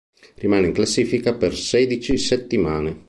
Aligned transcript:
Rimane 0.37 0.65
in 0.65 0.73
classifica 0.73 1.35
per 1.35 1.53
sedici 1.53 2.17
settimane. 2.17 2.97